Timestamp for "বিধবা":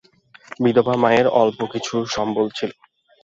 0.59-0.95